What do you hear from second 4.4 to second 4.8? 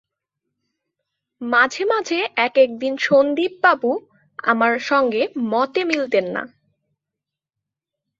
আমার